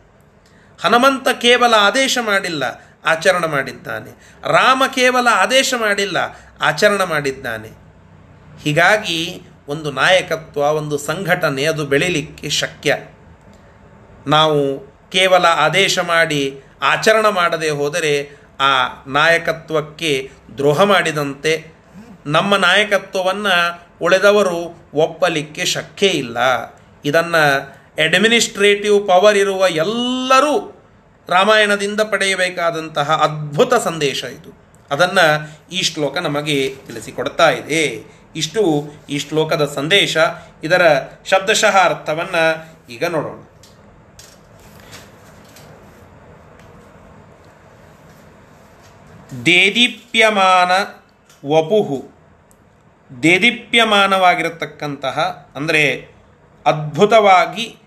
[0.81, 2.63] ಹನುಮಂತ ಕೇವಲ ಆದೇಶ ಮಾಡಿಲ್ಲ,
[3.05, 4.11] ಆಚರಣೆ ಮಾಡಿದ್ದಾನೆ.
[4.51, 6.17] ರಾಮ ಕೇವಲ ಆದೇಶ ಮಾಡಿಲ್ಲ,
[6.61, 7.69] ಆಚರಣೆ ಮಾಡಿದ್ದಾನೆ.
[8.63, 12.97] ಹೀಗಾಗಿ ಒಂದು ನಾಯಕತ್ವ, ಒಂದು ಸಂಘಟನೆ ಅದು ಬೆಳೀಲಿಕ್ಕೆ ಶಕ್ಯ.
[14.27, 14.79] ನಾವು
[15.11, 21.65] ಕೇವಲ ಆದೇಶ ಮಾಡಿ, ಆಚರಣೆ ಮಾಡದೆ ಹೋದರೆ ಆ ನಾಯಕತ್ವಕ್ಕೆ ದ್ರೋಹ ಮಾಡಿದಂತೆ
[22.25, 26.37] ನಮ್ಮ ನಾಯಕತ್ವವನ್ನು ಉಳಿದವರು ಒಪ್ಪಲಿಕ್ಕೆ ಶಕ್ಯ ಇಲ್ಲ.
[27.05, 30.75] ಇದನ್ನು ಅಡ್ಮಿನಿಸ್ಟ್ರೇಟಿವ್ ಪವರ್ ಇರುವ ಎಲ್ಲರೂ
[31.29, 34.69] ರಾಮಾಯಣದಿಂದ ಪಡೆಯಬೇಕಾದಂತಹ ಅದ್ಭುತ ಸಂದೇಶ ಇದು.
[34.91, 38.03] ಅದನ್ನು ಈ ಶ್ಲೋಕ ನಮಗೆ ತಿಳಿಸಿಕೊಡ್ತಾ ಇದೆ.
[38.35, 40.17] ಇಷ್ಟು ಈ ಶ್ಲೋಕದ ಸಂದೇಶ.
[40.63, 43.43] ಇದರ ಶಬ್ದಶಃ ಅರ್ಥವನ್ನು ಈಗ ನೋಡೋಣ.
[49.45, 50.71] ದೇದೀಪ್ಯಮಾನ
[51.49, 52.19] ವಪುಹು.
[53.23, 56.18] ದೇದೀಪ್ಯಮಾನವಾಗಿರತಕ್ಕಂತಹ, ಅಂದರೆ
[56.65, 57.77] ಅದ್ಭುತವಾಗಿ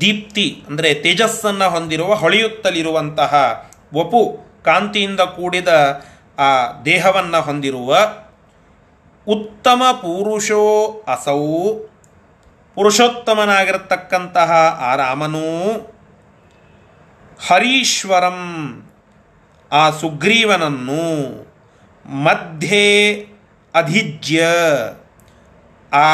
[0.00, 3.32] ದೀಪ್ತಿ, ಅಂದರೆ ತೇಜಸ್ಸನ್ನು ಹೊಂದಿರುವ, ಹೊಳೆಯುತ್ತಲಿರುವಂತಹ
[3.94, 5.68] ವಪು ಕಾಂತಿಯಿಂದ ಕೂಡಿದ
[6.38, 7.96] ಆ ದೇಹವನ್ನು ಹೊಂದಿರುವ
[9.26, 11.74] ಉತ್ತಮ ಪುರುಷೋ ಅಸೌ.
[12.74, 15.48] ಪುರುಷೋತ್ತಮನಾಗಿರತಕ್ಕಂತಹ ಆ ರಾಮನೂ
[17.48, 18.38] ಹರೀಶ್ವರಂ
[19.72, 21.04] ಆ ಸುಗ್ರೀವನನ್ನು
[22.04, 22.86] ಮಧ್ಯೆ
[23.74, 24.46] ಅಧಿಜ್ಯ.
[25.92, 26.08] ಆ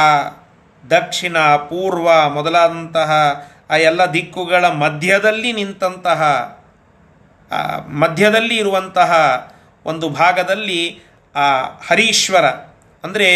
[0.89, 1.37] ದಕ್ಷಿಣ,
[1.71, 3.11] ಪೂರ್ವ ಮೊದಲಾದಂತಹ
[3.71, 6.23] ಆ ಎಲ್ಲ ದಿಕ್ಕುಗಳ ಮಧ್ಯದಲ್ಲಿ ನಿಂತಹ
[8.03, 9.13] ಮಧ್ಯದಲ್ಲಿ ಇರುವಂತಹ
[9.87, 10.81] ಒಂದು ಭಾಗದಲ್ಲಿ
[11.35, 11.47] ಆ
[11.89, 12.47] ಹರೀಶ್ವರ,
[13.05, 13.29] ಅಂದರೆ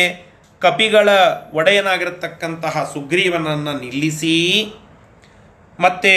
[0.63, 1.09] ಕಪಿಗಳ
[1.55, 4.37] ಒಡೆಯನಾಗಿರತಕ್ಕಂತಹ ಸುಗ್ರೀವನನ್ನು ನಿಲ್ಲಿಸಿ,
[5.79, 6.15] ಮತ್ತು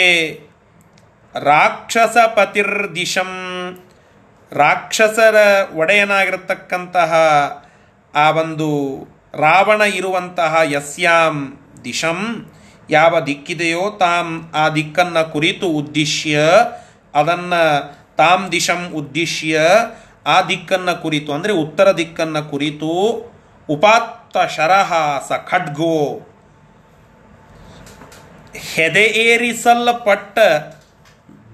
[1.34, 3.30] ರಾಕ್ಷಸ ಪತಿರ್ದಿಶಂ,
[4.52, 5.36] ರಾಕ್ಷಸರ
[5.74, 7.12] ಒಡೆಯನಾಗಿರತಕ್ಕಂತಹ
[8.14, 8.68] ಆ ಒಂದು
[9.40, 12.20] ರಾವಣ ಇರುವಂತಹ ಯಸ್ಯಾಂ ದಿಶಂ,
[12.90, 16.40] ಯಾವ ದಿಕ್ಕಿದೆಯೋ ತಾಂ ಆ ದಿಕ್ಕನ್ನು ಕುರಿತು ಉದ್ದಿಶ್ಯ,
[17.14, 17.62] ಅದನ್ನು
[18.16, 19.60] ತಾಂ ದಿಶಂ ಉದ್ದಿಶ್ಯ,
[20.26, 22.90] ಆ ದಿಕ್ಕನ್ನು ಕುರಿತು, ಅಂದರೆ ಉತ್ತರ ದಿಕ್ಕನ್ನು ಕುರಿತು
[23.68, 24.92] ಉಪಾತ್ತ ಶರಹ
[25.28, 26.20] ಸ ಖಡ್ಗೋ.
[28.54, 30.38] ಹೆದೆ ಏರಿಸಲ್ಪಟ್ಟ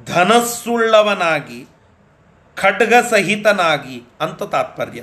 [0.07, 1.67] ಧನಸ್ಸುಳ್ಳವನಾಗಿ,
[2.57, 5.01] ಖಡ್ಗ ಸಹಿತನಾಗಿ ಅಂತ ತಾತ್ಪರ್ಯ.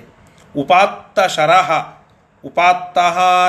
[0.56, 1.72] ಉಪಾತ್ತ ಶರಹ
[2.44, 2.98] ಉಪಾತ್ತ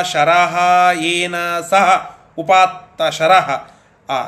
[0.07, 0.59] ಶರಹ
[1.01, 1.35] ಏನ
[1.71, 3.51] ಸಹ ಉಪಾತ್ತ ಶರಹ
[4.09, 4.19] ಆ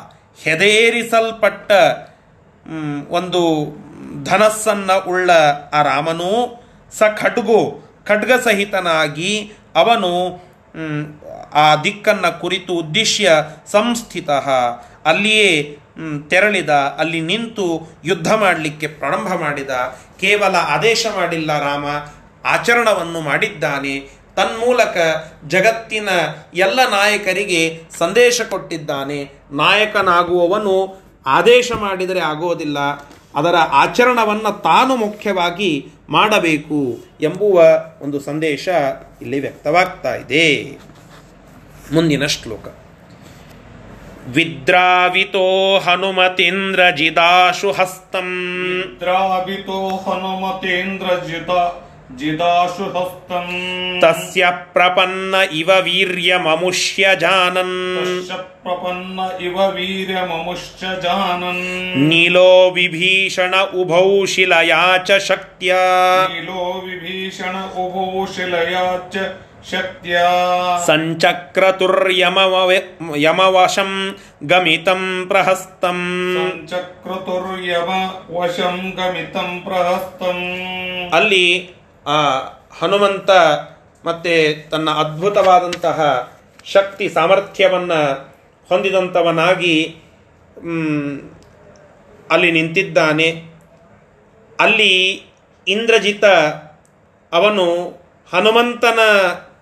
[0.43, 1.73] ಹೆದೇರಿಸಲ್ಪಟ್ಟ
[3.09, 3.43] ಒಂದು
[4.25, 5.31] ಧನಸ್ಸನ್ನು ಉಳ್ಳ
[5.73, 6.31] ಆ ರಾಮನು
[6.99, 10.41] ಸ ಖಡ್ಗು ಖಡ್ಗ ಸಹಿತನಾಗಿ ಅವನು
[11.55, 13.33] ಆ ದಿಕ್ಕನ್ನು ಕುರಿತು ಉದ್ದೇಶ್ಯ
[13.67, 14.31] ಸಂಸ್ಥಿತ.
[15.05, 15.79] ಅಲ್ಲಿಯೇ
[16.29, 19.71] ತೆರಳಿದ, ಅಲ್ಲಿ ನಿಂತು ಯುದ್ಧ ಮಾಡಲಿಕ್ಕೆ ಪ್ರಾರಂಭ ಮಾಡಿದ.
[20.21, 21.85] ಕೇವಲ ಆದೇಶ ಮಾಡಿಲ್ಲ ರಾಮ,
[22.45, 24.20] ಆಚರಣವನ್ನು ಮಾಡಿದ್ದಾನೆ.
[24.37, 24.97] ತನ್ಮೂಲಕ
[25.49, 26.09] ಜಗತ್ತಿನ
[26.55, 29.31] ಎಲ್ಲ ನಾಯಕರಿಗೆ ಸಂದೇಶ ಕೊಟ್ಟಿದ್ದಾನೆ.
[29.53, 32.79] ನಾಯಕನಾಗುವವನು ಆದೇಶ ಮಾಡಿದರೆ ಆಗೋದಿಲ್ಲ.
[33.35, 37.63] ಅದರ ಆಚರಣವನ್ನು ತಾನು ಮುಖ್ಯವಾಗಿ ಮಾಡಬೇಕು ಎಂಬುವ
[38.01, 38.69] ಒಂದು ಸಂದೇಶ
[39.23, 40.79] ಇಲ್ಲಿ ವ್ಯಕ್ತವಾಗ್ತಾ ಇದೆ.
[41.93, 42.75] ಮುಂದಿನ ಶ್ಲೋಕ.
[44.29, 48.29] ವಿದ್ರಾವಿತೋ ಹನುಮತೀಂದ್ರ ಜಿದಾಶು ಹಸ್ತಂ
[49.01, 49.89] ದ್ರಾವಿತೋ
[54.73, 61.63] ಪ್ರಪನ್ನ ಇವ ವೀರ್ಯಮಮುಷ್ಯ ಜಾನನ್ ತಸ್ಯ ಪ್ರಪನ್ನ ಇವ ವೀರ್ಯಮಮುಶ್ಚ ಜಾನನ್
[62.09, 65.77] ನೀಲೋ ವಿಭೀಷಣ ಉಭೌ ಶಿಲಯಾ ಚ ಶಕ್ತ್ಯ
[66.33, 69.17] ನೀಲೋ ವಿಭೀಷಣ ಉಭೋ ಶಿಲಯಾಚ
[69.71, 70.19] ಶಕ್ತ್ಯ
[70.87, 72.55] ಸಂಚಕ್ರತುರ್ಯಮವ
[73.17, 73.91] ಯಮವಶಂ
[74.47, 75.99] ಗಮಿತಂ ಪ್ರಹಸ್ತಂ
[76.37, 77.91] ಸಂಚಕ್ರತುರ್ಯಮ
[78.31, 80.39] ವಶಂ ಗಮಿತಂ ಪ್ರಹಸ್ತಂ
[81.13, 81.45] ಅಲ್ಲಿ
[82.07, 82.39] ಆ
[82.81, 83.31] ಹನುಮಂತ
[84.05, 86.29] ಮತ್ತೆ ತನ್ನ ಅದ್ಭುತವಾದಂತಹ
[86.65, 88.31] ಶಕ್ತಿ ಸಾಮರ್ಥ್ಯವನ್ನು
[88.69, 89.97] ಹೊಂದಿದಂಥವನಾಗಿ
[92.31, 93.45] ಅಲ್ಲಿ ನಿಂತಿದ್ದಾನೆ.
[94.61, 95.23] ಅಲ್ಲಿ
[95.69, 96.25] ಇಂದ್ರಜಿತ
[97.33, 97.65] ಅವನು
[98.33, 98.99] ಹನುಮಂತನ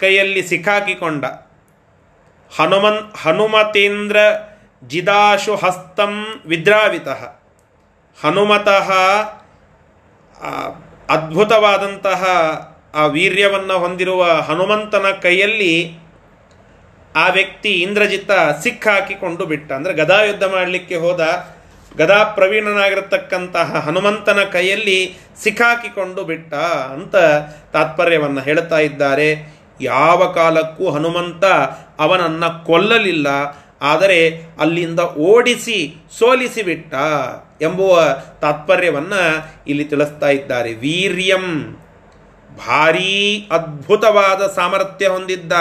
[0.00, 1.24] ಕೈಯಲ್ಲಿ ಸಿಕ್ಕಾಕಿಕೊಂಡ.
[2.56, 4.16] ಹನುಮನ್, ಹನುಮತೇಂದ್ರ
[4.88, 7.08] ಜಿದಾಶು ಹಸ್ತಂ ವಿದ್ರಾವಿತ.
[8.24, 8.92] ಹನುಮತಃ
[11.08, 12.24] ಅದ್ಭುತವಾದಂತಹ
[12.94, 15.72] ಆ ವೀರ್ಯವನ್ನು ಹೊಂದಿರುವ ಹನುಮಂತನ ಕೈಯಲ್ಲಿ
[17.16, 18.30] ಆ ವ್ಯಕ್ತಿ ಇಂದ್ರಜಿತ್ತ
[18.62, 19.72] ಸಿಕ್ಕಾಕಿಕೊಂಡು ಬಿಟ್ಟ.
[19.72, 21.20] ಅಂದರೆ ಗದಾ ಯುದ್ಧ ಮಾಡಲಿಕ್ಕೆ ಹೋದ
[21.96, 24.98] ಗದಾ ಪ್ರವೀಣನಾಗಿರತಕ್ಕಂತಹ ಹನುಮಂತನ ಕೈಯಲ್ಲಿ
[25.42, 26.54] ಸಿಕ್ಕಾಕಿಕೊಂಡು ಬಿಟ್ಟ
[26.94, 27.16] ಅಂತ
[27.72, 29.58] ತಾತ್ಪರ್ಯವನ್ನು ಹೇಳ್ತಾ ಇದ್ದಾರೆ.
[29.80, 31.44] ಯಾವ ಕಾಲಕ್ಕೂ ಹನುಮಂತ
[31.98, 33.28] ಅವನನ್ನು ಕೊಲ್ಲಲಿಲ್ಲ.
[33.80, 34.20] ಆದರೆ
[34.60, 36.94] ಅಲ್ಲಿಂದ ಓಡಿಸಿ ಸೋಲಿಸಿಬಿಟ್ಟ
[37.62, 38.04] ಎಂಬುವ
[38.40, 39.22] ತಾತ್ಪರ್ಯವನ್ನು
[39.66, 40.74] ಇಲ್ಲಿ ತಿಳಿಸ್ತಾ ಇದ್ದಾರೆ.
[40.74, 41.74] ವೀರ್ಯಂ,
[42.66, 45.52] ಭಾರೀ ಅದ್ಭುತವಾದ ಸಾಮರ್ಥ್ಯ ಹೊಂದಿದ್ದ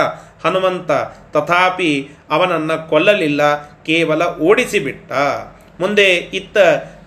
[0.46, 0.92] ಹನುಮಂತ
[1.34, 3.42] ತಥಾಪಿ ಅವನನ್ನು ಕೊಲ್ಲಲಿಲ್ಲ,
[3.84, 5.12] ಕೇವಲ ಓಡಿಸಿಬಿಟ್ಟ.
[5.80, 6.58] ಮುಂದೆ ಇತ್ತ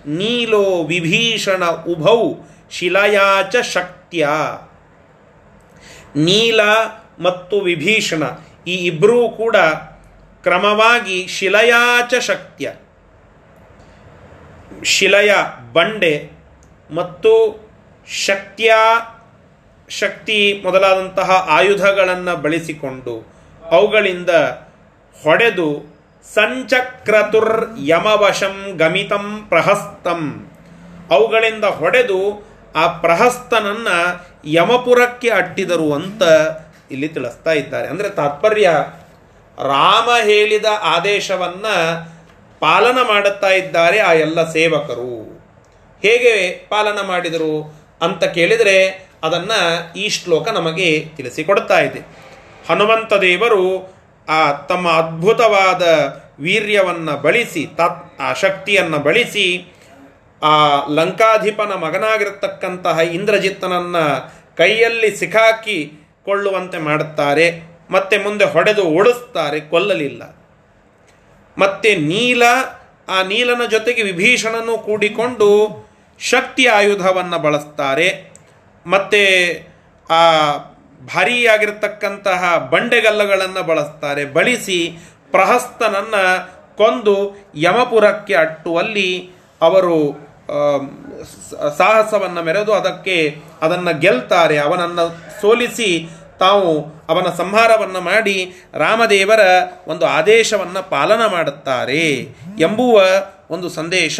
[0.07, 2.33] ನೀಲೋ ವಿಭೀಷಣ ಉಭೌ
[2.71, 4.27] ಶಿಲಯಾಚ ಶಕ್ತಿಯ.
[6.15, 6.61] ನೀಲ
[7.19, 8.23] ಮತ್ತು ವಿಭೀಷಣ
[8.67, 9.55] ಈ ಇಬ್ಬರೂ ಕೂಡ
[10.43, 12.73] ಕ್ರಮವಾಗಿ ಶಿಲಯಾಚ ಶಕ್ತ್ಯ.
[14.83, 15.31] ಶಿಲಯ
[15.73, 16.13] ಬಂಡೆ
[16.91, 17.31] ಮತ್ತು
[18.07, 18.73] ಶಕ್ತಿಯ
[19.89, 23.27] ಶಕ್ತಿ ಮೊದಲಾದಂತಹ ಆಯುಧಗಳನ್ನು ಬಳಸಿಕೊಂಡು
[23.69, 24.29] ಅವುಗಳಿಂದ
[25.23, 25.69] ಹೊಡೆದು
[26.33, 30.21] ಸಂಚಕ್ರತುರ್ ಯಮವಶಂ ಗಮಿತಂ ಪ್ರಹಸ್ತಂ.
[31.11, 32.19] ಅವುಗಳಿಂದ ಹೊಡೆದು
[32.75, 33.97] ಆ ಪ್ರಹಸ್ತನನ್ನು
[34.45, 36.23] ಯಮಪುರಕ್ಕೆ ಅಟ್ಟಿದರು ಅಂತ
[36.91, 37.87] ಇಲ್ಲಿ ತಿಳಿಸ್ತಾ ಇದ್ದಾರೆ.
[37.87, 38.69] ಅಂದರೆ ತಾತ್ಪರ್ಯ
[39.61, 42.05] ರಾಮ ಹೇಳಿದ ಆದೇಶವನ್ನು
[42.59, 45.31] ಪಾಲನ ಮಾಡುತ್ತಾ ಇದ್ದಾರೆ ಆ ಎಲ್ಲ ಸೇವಕರು.
[46.01, 49.51] ಹೇಗೆ ಪಾಲನ ಮಾಡಿದರು ಅಂತ ಕೇಳಿದರೆ ಅದನ್ನ
[49.95, 51.99] ಈ ಶ್ಲೋಕ ನಮಗೆ ತಿಳಿಸಿಕೊಡ್ತಾ ಇದೆ.
[52.69, 53.93] ಹನುಮಂತ ದೇವರು
[54.29, 55.81] ಆ ತಮ್ಮ ಅದ್ಭುತವಾದ
[56.39, 59.73] ವೀರ್ಯವನ್ನು ಬಳಸಿ, ತತ್ ಆ ಶಕ್ತಿಯನ್ನು ಬಳಸಿ,
[60.43, 67.70] ಆ ಲಂಕಾಧಿಪನ ಮಗನಾಗಿರತಕ್ಕಂತಹ ಇಂದ್ರಜಿತ್ತನನ್ನು ಕೈಯಲ್ಲಿ ಸಿಕ್ಕಾಕಿಕೊಳ್ಳುವಂತೆ ಮಾಡುತ್ತಾರೆ.
[67.91, 70.23] ಮತ್ತೆ ಮುಂದೆ ಹೊಡೆದು ಓಡಿಸ್ತಾರೆ, ಕೊಲ್ಲಲಿಲ್ಲ.
[71.57, 72.43] ಮತ್ತೆ ನೀಲ,
[73.09, 75.49] ಆ ನೀಲನ ಜೊತೆಗೆ ವಿಭೀಷಣನು ಕೂಡಿಕೊಂಡು
[76.19, 78.09] ಶಕ್ತಿ ಆಯುಧವನ್ನು ಬಳಸ್ತಾರೆ.
[78.85, 79.23] ಮತ್ತೆ
[80.09, 80.21] ಆ
[81.13, 84.25] ಭಾರೀಯಾಗಿರ್ತಕ್ಕಂತಹ ಬಂಡೆಗಲ್ಲಗಳನ್ನು ಬಳಸ್ತಾರೆ.
[84.25, 84.79] ಬಳಸಿ
[85.31, 86.23] ಪ್ರಹಸ್ತನನ್ನು
[86.77, 87.15] ಕೊಂದು
[87.55, 89.97] ಯಮಪುರಕ್ಕೆ ಅಟ್ಟುವಲ್ಲಿ ಅವರು
[91.77, 93.17] ಸಾಹಸವನ್ನು ಮೆರೆದು ಅದಕ್ಕೆ
[93.61, 94.57] ಅದನ್ನು ಗೆಲ್ತಾರೆ.
[94.57, 95.05] ಅವನನ್ನು
[95.41, 95.89] ಸೋಲಿಸಿ
[96.41, 99.39] ತಾವು ಅವನ ಸಂಹಾರವನ್ನು ಮಾಡಿ ರಾಮದೇವರ
[99.87, 102.09] ಒಂದು ಆದೇಶವನ್ನು ಪಾಲನ ಮಾಡುತ್ತಾರೆ
[102.59, 103.03] ಎಂಬುವ
[103.49, 104.19] ಒಂದು ಸಂದೇಶ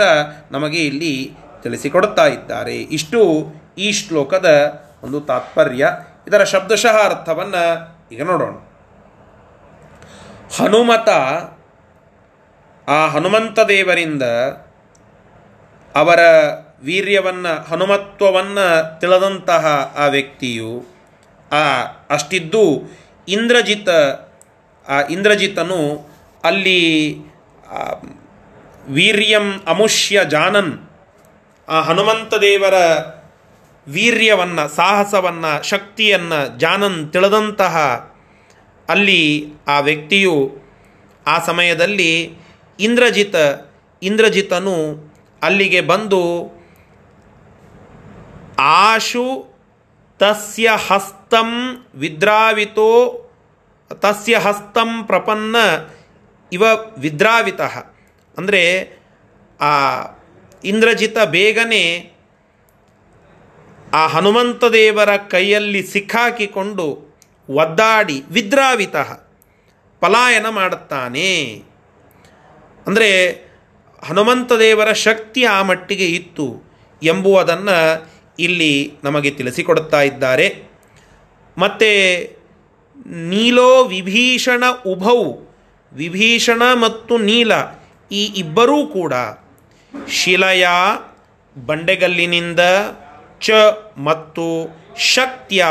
[0.51, 2.75] ನಮಗೆ ಇಲ್ಲಿ ತಿಳಿಸಿಕೊಡುತ್ತಾ ಇದ್ದಾರೆ.
[2.75, 5.89] ಇಷ್ಟು ಈ ಶ್ಲೋಕದ ಒಂದು ತಾತ್ಪರ್ಯ.
[6.27, 7.65] ಇದರ ಶಬ್ದಶಃ ಅರ್ಥವನ್ನು
[8.11, 8.53] ಈಗ ನೋಡೋಣ.
[10.57, 11.09] ಹನುಮತ,
[12.89, 14.23] ಆ ಹನುಮಂತ ದೇವರಿಂದ
[15.95, 16.19] ಅವರ
[16.83, 21.00] ವೀರ್ಯವನ್ನು, ಹನುಮತ್ವವನ್ನು ತಿಳಿದಂತಹ ಆ ವ್ಯಕ್ತಿಯು
[21.51, 22.91] ಆ, ಅಷ್ಟಿದ್ದು
[23.27, 23.89] ಇಂದ್ರಜಿತ,
[24.87, 26.09] ಆ, ಇಂದ್ರಜಿತನು
[26.43, 27.15] ಅಲ್ಲಿ
[28.89, 30.79] ವೀರ್ಯಂ ಅಮುಷ್ಯ ಜಾನನ್,
[31.69, 32.73] ಆ ಹನುಮಂತ ದೇವರ
[33.87, 37.77] ವೀರ್ಯವನ್ನು, ಸಾಹಸವನ್ನು, ಶಕ್ತಿಯನ್ನು ಜಾನನ್ ತಿಳಿದಂತಹ
[38.89, 40.57] ಅಲ್ಲಿ ಆ ವ್ಯಕ್ತಿಯು
[41.27, 42.33] ಆ ಸಮಯದಲ್ಲಿ
[42.79, 43.35] ಇಂದ್ರಜಿತ,
[44.03, 45.11] ಇಂದ್ರಜಿತನು
[45.43, 46.51] ಅಲ್ಲಿಗೆ ಬಂದು
[48.59, 49.50] ಆಶು
[50.21, 53.17] ತಸ್ಯ ಹಸ್ತಂ ವಿದ್ರಾವಿತೋ,
[53.93, 55.55] ತಸ್ಯ ಹಸ್ತಂ ಪ್ರಪನ್ನ
[56.53, 56.63] ಇವ
[56.97, 57.61] ವಿದ್ರಾವಿತ.
[58.37, 58.93] ಅಂದರೆ,
[59.61, 60.01] ಆ
[60.63, 62.13] ಇಂದ್ರಜಿತ ಬೇಗನೆ
[63.93, 67.17] ಆ ಹನುಮಂತ ದೇವರ ಕೈಯಲ್ಲಿ ಸಿಕ್ಕಾಕಿಕೊಂಡು
[67.49, 68.95] ಒದ್ದಾಡಿ ವಿದ್ರಾವಿತ,
[69.99, 71.63] ಪಲಾಯನ ಮಾಡುತ್ತಾನೆ.
[72.87, 73.31] ಅಂದರೆ,
[74.03, 76.63] ಹನುಮಂತ ದೇವರ ಶಕ್ತಿ ಆ ಮಟ್ಟಿಗೆ ಇತ್ತು
[77.03, 78.11] ಎಂಬುವುದನ್ನು
[78.47, 78.73] ಇಲ್ಲಿ
[79.03, 80.47] ನಮಗೆ ತಿಳಿಸಿಕೊಡುತ್ತಾ ಇದ್ದಾರೆ.
[81.57, 81.91] ಮತ್ತು
[83.29, 85.19] ನೀಲೋ ವಿಭೀಷಣ ಉಭೌ,
[85.91, 87.51] ವಿಭೀಷಣ ಮತ್ತು ನೀಲ
[88.11, 89.13] ಈ ಇಬ್ಬರೂ ಕೂಡ
[90.17, 90.67] ಶಿಲೆಯ
[91.55, 92.61] ಬಂಡೆಗಲ್ಲಿನಿಂದ
[93.39, 93.51] ಚ
[94.07, 94.45] ಮತ್ತು
[95.13, 95.63] ಶಕ್ತಿಯ,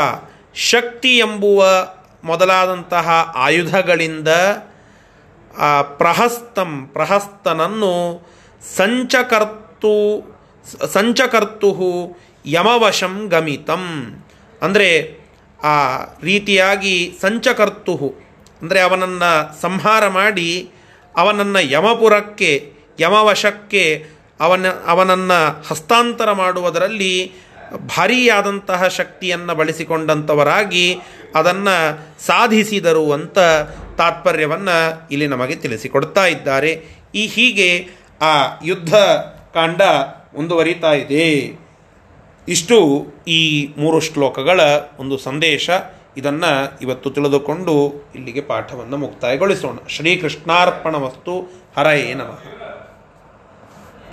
[0.71, 1.61] ಶಕ್ತಿ ಎಂಬುವ
[2.23, 3.07] ಮೊದಲಾದಂತಹ
[3.45, 4.29] ಆಯುಧಗಳಿಂದ
[5.97, 7.93] ಪ್ರಹಸ್ತಂ, ಪ್ರಹಸ್ತನನ್ನು
[8.77, 9.95] ಸಂಚಕರ್ತು
[10.93, 11.69] ಸಂಚಕರ್ತು
[12.45, 13.83] ಯಮವಶಂ ಗಮಿತಂ.
[14.61, 15.21] ಅಂದರೆ
[15.63, 18.15] ಆ ರೀತಿಯಾಗಿ ಸಂಚಕರ್ತು
[18.61, 20.69] ಅಂದರೆ ಅವನನ್ನು ಸಂಹಾರ ಮಾಡಿ
[21.17, 24.05] ಅವನನ್ನು ಯಮಪುರಕ್ಕೆ, ಯಮವಶಕ್ಕೆ
[24.39, 27.31] ಅವನ, ಅವನನ್ನು ಹಸ್ತಾಂತರ ಮಾಡುವುದರಲ್ಲಿ
[27.97, 30.99] ಭಾರೀಯಾದಂತಹ ಶಕ್ತಿಯನ್ನು ಬಳಸಿಕೊಂಡಂಥವರಾಗಿ
[31.35, 31.75] ಅದನ್ನು
[32.25, 33.39] ಸಾಧಿಸಿದರು ಅಂತ
[33.97, 36.71] ತಾತ್ಪರ್ಯವನ್ನು ಇಲ್ಲಿ ನಮಗೆ ತಿಳಿಸಿಕೊಡ್ತಾ ಇದ್ದಾರೆ.
[37.15, 37.87] ಈ ಹೀಗೆ
[38.21, 38.95] ಆ ಯುದ್ಧ
[39.53, 39.81] ಕಾಂಡ
[40.35, 41.60] ಮುಂದುವರಿತಾ ಇದೆ.
[42.47, 44.61] ಇಷ್ಟು ಈ ಮೂರು ಶ್ಲೋಕಗಳ
[44.99, 45.69] ಒಂದು ಸಂದೇಶ.
[46.17, 49.77] ಇದನ್ನು ಇವತ್ತು ತಿಳಿದುಕೊಂಡು ಇಲ್ಲಿಗೆ ಪಾಠವನ್ನು ಮುಕ್ತಾಯಗೊಳಿಸೋಣ.
[49.87, 52.60] ಶ್ರೀಕೃಷ್ಣಾರ್ಪಣ ವಸ್ತು ಹರಯೇ ನಮಃ.